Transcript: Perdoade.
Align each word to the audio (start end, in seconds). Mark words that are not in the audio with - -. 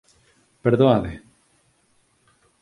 Perdoade. 0.65 1.13